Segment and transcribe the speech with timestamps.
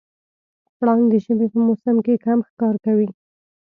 [0.77, 3.07] پړانګ د ژمي په موسم کې کم ښکار کوي.